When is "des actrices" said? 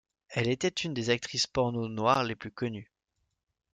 0.95-1.45